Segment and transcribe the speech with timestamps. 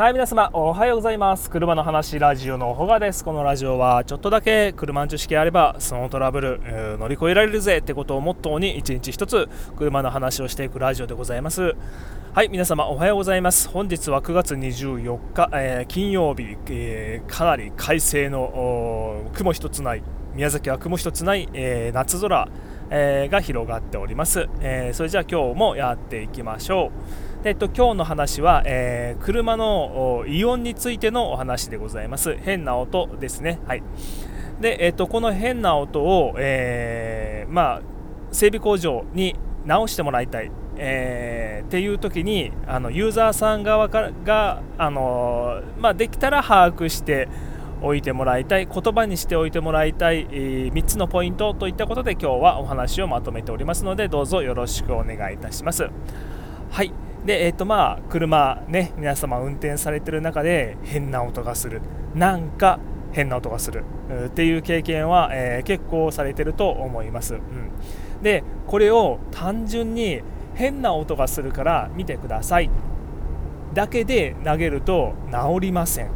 [0.00, 1.50] はい皆様おはようございます。
[1.50, 3.22] 車の話ラジオのほがです。
[3.22, 6.58] このラジオはちょっとだけ車の知識あればそのトラブル、
[6.98, 7.80] 乗り越えられるぜ。
[7.80, 11.74] ってことをモットーに一日一つ車の話をしていくラジオでございます。
[12.32, 13.68] はい皆様おはようございます。
[13.68, 20.02] 本日は9月24日、えー、金曜日、えー、かなり快晴の雲一つない
[20.34, 22.48] 宮崎は雲一つない、え夏空、
[22.88, 26.90] えが広がっております、えそれじゃあ今日もやっていきましょ
[27.26, 27.29] う。
[27.42, 32.36] えっと、今日の話は、えー、車のイオンについてのお話でございます。
[32.36, 33.58] 変な音ですね。
[33.66, 33.82] はい。
[34.60, 37.82] で、えっと、この変な音を、えー、まあ、
[38.30, 47.26] 整備工場に直してもらいたい、えー、っていう時にあのユーザーさん側からが、あのまあ、できたら把握して
[47.80, 55.88] おいてもらいたい言葉にしておいてもらいたい、え、3つのポイントといったことで今日はお話をまとめておりますのでどうぞよろしくお願いいたします。
[56.70, 56.92] はい
[57.24, 61.82] で、えーとまあ、車、ね、皆様運転されてる中で変な音がする。
[62.14, 62.78] なんか
[63.12, 63.84] 変な音がする。
[64.26, 67.42] っていう経験は、えー、結構されてると思います、うん、
[68.22, 70.20] でこれを単純に
[70.56, 72.70] 変な音がするから見てください。
[73.72, 76.12] だけで投げると治りません、うん、っ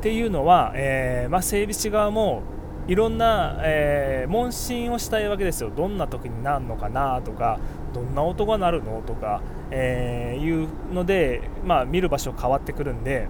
[0.00, 2.42] ていうのは、えー、まあ、整備士側も
[2.90, 5.70] いろんな、えー、問診をしたいわけですよ。
[5.70, 7.60] どんな時になるのかなとか
[7.94, 13.28] どんな音が鳴るのとか、えー、いうので、まあ、見る場所変わってくるんで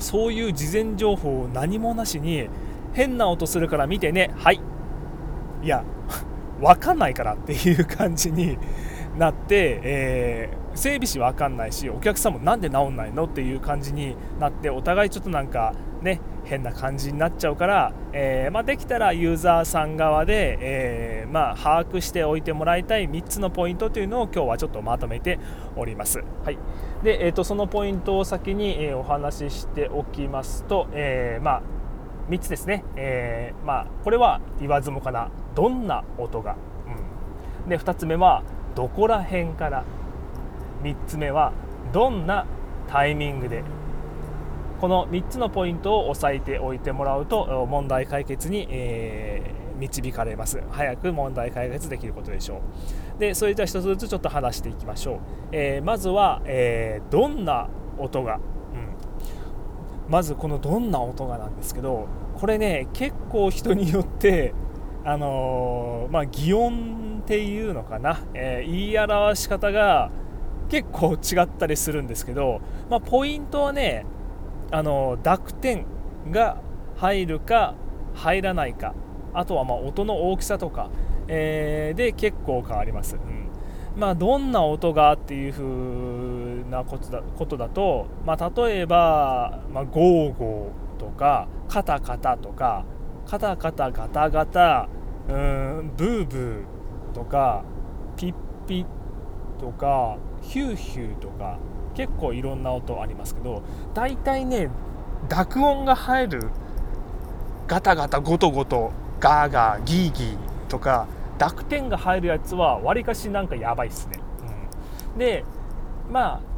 [0.00, 2.48] そういう事前情報を何もなしに
[2.94, 4.60] 変な音するから見てねはい
[5.62, 5.84] いや
[6.60, 8.58] 分かんないからっていう感じに
[9.16, 25.38] なって、えー、整備士分かんないしお客さんもなんで治んないのっていう感じになってお互いちょっとなんかね変な感じになっちゃうから、えー、まあ、できたらユーザーさん側で、えー、まあ、把握しておいてもらいたい3つのポイントというのを今日はちょっとまとめて
[25.76, 26.22] おります。
[26.44, 26.58] はい。
[27.02, 31.62] でえーと、そのポイントを先に、えお話ししておきますと、えまあ、
[32.28, 36.56] 3つですね、えま、これは言わずもかなどんな音が、
[37.64, 38.42] うん、で2つ目は
[38.74, 39.84] どこら辺から。
[40.82, 41.52] 3つ目は
[41.92, 42.46] どんな
[42.88, 43.62] タイミングで。
[44.82, 50.60] この3つのポイントを押さえておいてもらうと問題解決に、えー、導かれます。
[50.72, 52.62] 早く問題解決できることでしょ
[53.16, 53.20] う。
[53.20, 55.18] でそれじゃあ1つずつちょっと話していきましょう、
[55.52, 58.40] えー、まずは、えー、どんな音が、うん、
[60.10, 64.52] まずこのどんな音がなんですけどこれね結構人によって
[65.04, 70.10] あのまあ擬音っていうのかな、え言い表し方が
[70.68, 72.60] 結構違ったりするんですけど、
[72.90, 74.06] まあ、ポイントはね
[74.72, 75.84] あの濁点
[76.30, 76.60] が
[76.96, 77.74] 入るか
[78.14, 78.94] 入らないか。
[79.34, 80.90] あとはま音の大きさとか、
[81.28, 83.48] えー、で結構変わります、うん。
[83.96, 92.84] まあ、どんな音がっていう風なことだことだと、まあ、例えば、まあ、ゴーゴーとかカタカタとか
[93.26, 94.88] カタカタガタガタ
[95.28, 97.62] うんブーブーとか
[98.16, 98.34] ピッ
[98.66, 98.86] ピッ
[99.60, 101.58] とかヒューヒューとか。
[101.94, 103.62] 結構いろんな音ありますけど
[103.94, 104.70] 大体ね
[105.28, 106.50] 濁音が入る
[107.66, 110.36] ガタガタゴトゴトガーガーギーギー
[110.68, 111.06] とか
[111.38, 114.20] 濁点が入るやつはわりかしなんかやばいっすね、
[115.12, 115.44] うん、で
[116.10, 116.52] まあ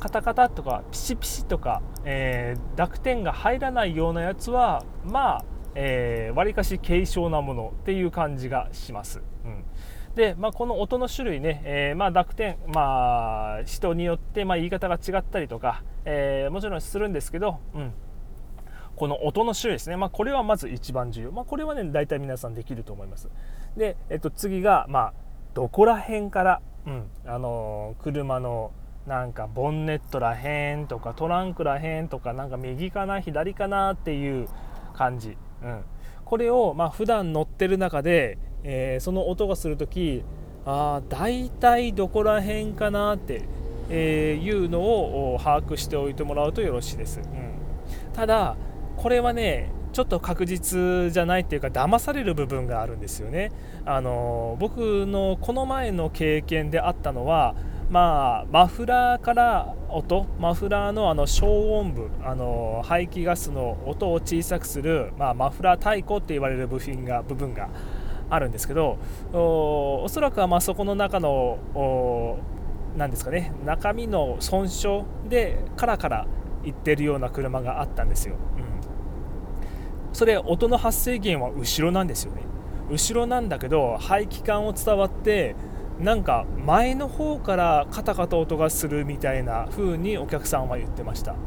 [0.00, 5.44] カタカタとかピシピシとか、えー、濁点が入らないようなやつはまあわり、
[5.74, 9.22] えー、かし軽症なものっていう感じがします、
[10.18, 17.92] で、まあ、この音の種類ね、えー、まあ、濁点、まあ、人によって、ま言い方が違ったりとか、えー、もちろんするんですけど、うん、
[18.96, 23.28] この音の種類ですね、まあ、これはまず一番重要、まあ、これはね大体皆さんできると思います。
[23.76, 25.14] で、えっと、次が、まあ、
[25.54, 27.04] どこら辺から、うん。
[27.24, 28.72] あのー、車の
[29.06, 34.48] なんかボンネットらへんとかトランクらへんとかなんか右かな左かなっていう
[34.94, 35.84] 感じ、うん、
[36.24, 40.22] これをまあ普段乗ってる中でえー、その音がする時
[40.66, 43.42] あ大体どこら辺かなって、
[43.88, 47.24] え、いうのを把握しておいてもらうとよろしいです、うん、
[48.12, 48.56] ただ
[48.96, 53.50] これはねちょっと確実じゃないっていうか騙される部分があるんですよね。
[53.86, 57.54] あの僕のこの前の経験であったのは
[57.90, 67.70] まあ、マフラーから音マフラーのあの消音部あの排気ガスの音を小さくする、まあ、マフラー太鼓って言われる部品が部分が
[68.30, 68.98] あるんですけど
[69.32, 72.38] おそらくはまそこの中の
[72.96, 76.26] 何ですかね中身の損傷でカラカラ
[76.64, 82.42] いってるような車があったんですよ、うん、それ音の発生源は後ろなんですよね。
[82.90, 85.54] 後ろなんだけど排気管を伝わって
[86.00, 91.38] なんか前の方からカタカタ音がするみたいな風にお客さんは言ってました、うん。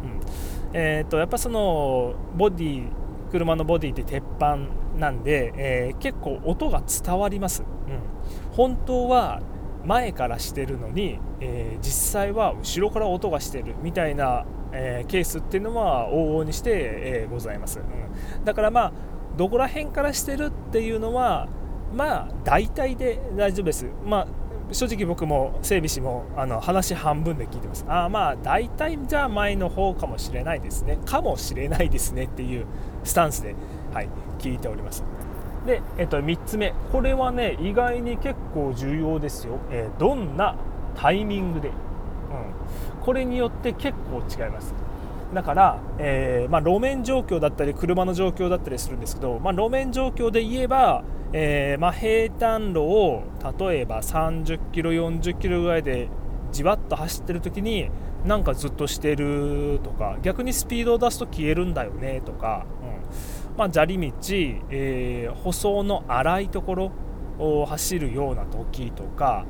[0.74, 2.88] えーと、やっぱそのボディ
[3.32, 4.68] 車のボディって鉄板
[4.98, 7.68] なんで、えー、結構音が伝わります、うん、
[8.52, 9.42] 本当は
[9.86, 18.92] 前からしてるのに、えー、実際は後ろから音がしてるみたいな、えー、ケースっていうのは往々にして、えございます、うん、だからまあ
[19.38, 21.48] どこら辺からしてるっていうのは
[21.94, 23.86] まあ大体で大丈夫です。
[24.06, 24.28] まあ
[24.74, 27.86] 正直僕も整備士もあの話半分で聞いてます。
[27.88, 30.98] ああまあ大体じゃあ前の方かもしれないですね。
[31.06, 32.66] かもしれないですねっていう
[33.04, 33.56] スタンスで、
[33.94, 34.10] はい、
[34.40, 35.04] 聞いております。
[35.66, 39.60] で、えっと、3つ目これはね意外に結構重要ですよ。
[39.70, 40.56] えー、どんな
[40.96, 41.74] タイミングで、うん、
[43.02, 44.74] これによって結構違います。
[45.34, 53.24] だから、えー、まあ、路面状況だったり車の状況だったりするんですけど、まあ、路面状況で言えば、えー、まあ、平坦路を
[53.58, 56.10] 例えば30キロ40キロぐらいで
[56.52, 57.90] じわっと走ってる時に
[58.26, 63.01] なんかずっとしてるとか逆にスピードを出すと消えるんだよねとか、うん
[63.58, 64.14] まあ、砂利道、
[64.70, 66.92] えー、舗装の荒いところ
[67.38, 69.46] を走るような時とか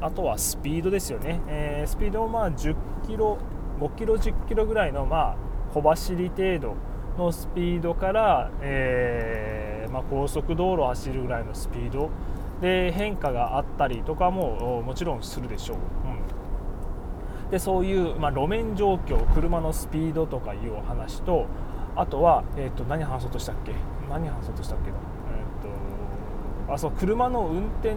[0.00, 2.74] あとはスピードですよね、えー、スピードもまあ10
[3.06, 3.38] キロ
[3.78, 5.36] 5キロ10キロぐらいのまあ
[5.72, 6.76] 小走り程度
[7.16, 12.10] のスピードから、えー、まあ、高速道路を走るぐらいのスピード
[12.60, 15.76] で変化があったりとかももちろんするでしょう、
[17.44, 21.46] うん、でそういう、まあ、路面状況車のスピードとかいうお話と
[21.96, 23.72] あとは、えーと、何話そうとしたっけ？
[24.10, 27.96] 何話そうとしたっけな、えーと、あそう車の運転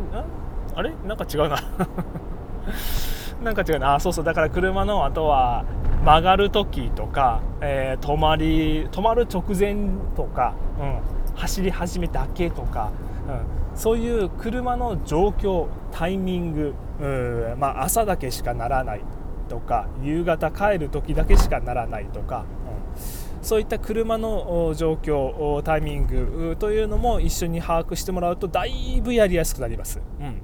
[0.75, 0.93] あれ？
[1.07, 1.57] なんか違うな。
[3.43, 3.95] なんか違うな。
[3.95, 5.65] あそうそうだから車のあとは
[6.03, 9.75] 曲がる時とか、えー、止まり止まる直前
[10.15, 10.99] とか、うん、
[11.35, 12.91] 走り始めだけとか、
[13.27, 17.05] うん、そういう車の状況タイミング、う
[17.55, 17.59] ん。
[17.59, 19.01] まあ、朝だけしかならない
[19.49, 22.64] とか夕方帰る時だけしかならないとか、うん、
[23.45, 30.01] そういった車の状況タイミングというのも一緒に把握してもらうとだいぶやりやすくなります。
[30.19, 30.41] うん。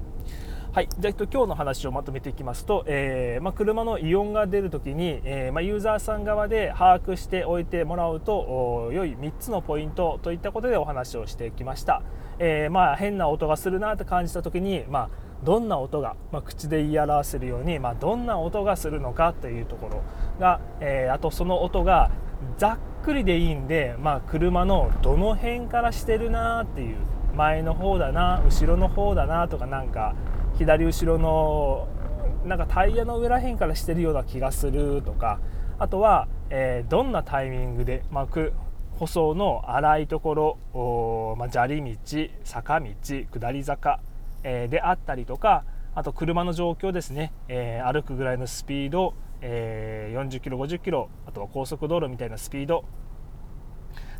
[0.72, 12.02] はい、じゃあ今日の話をまとめていきますと、えー、まあ、車の異音が出るときに、えー、まあ、ユーザーさん側で把握しておいてもらうと良い3つのポイントといったことでお話をしてきました、
[12.38, 15.10] えー、まあ、変な音がするなと感じたときに、まあ、
[15.44, 20.02] どんな音が、まあ、口で言い表せるように、まあ、どんな音がするのかというところ
[20.38, 22.12] が、えあとその音が
[22.56, 26.96] ざっくりでいいんで、まあ、車のどの辺からしてるなっていう
[27.34, 30.14] 前の方だな後ろの方だなとかなんか
[30.58, 31.88] 左後ろの
[32.44, 35.40] なんかタイヤの裏辺からしてるような気がするとか
[35.78, 38.52] あとは、えー、どんなタイミングで巻く
[38.98, 44.00] 舗装の荒いところ、まあ、砂利道坂道下り坂、
[44.44, 45.64] えー、であったりとか
[45.94, 52.84] あと車の状況ですね、えー、歩くぐらいのスピード、えー、40キロ50キロあとは高速道路みたいなスピード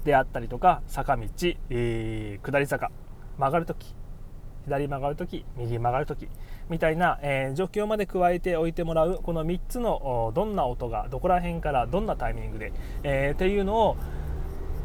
[0.04, 1.22] であったりとか坂道、
[1.70, 2.90] えー、下り坂
[3.38, 3.94] 曲がるとき
[4.64, 6.28] 左曲がるとき右曲がるとき
[6.68, 12.72] みたいな、えー、状況まで加えておいてもらうこの3つのどんな音がどこら辺からどんなタイミングで、
[13.02, 13.96] えー、っていうのを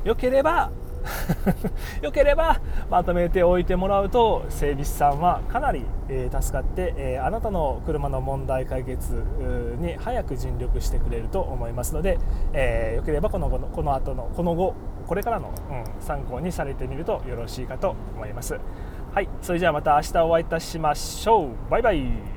[0.03, 0.71] よければ
[2.01, 2.59] よければ
[2.89, 9.23] まとめておいてもらうと整備士さんはかなり、えー、助かって、えー、あなたの車の問題解決
[9.79, 12.17] に早く尽力してくれると思いますので、
[12.53, 14.73] えー、よければこの後のこの後のこの後
[15.07, 18.59] これからの、うん、参考にされてみるとよろしいかと思います。
[19.13, 22.36] はいそれじゃあまた明日お会いいたしましょうバイバイ